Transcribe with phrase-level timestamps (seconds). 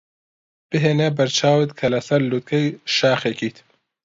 [0.69, 3.57] بهێنە بەرچاوت کە لەسەر لووتکەی شاخێکیت.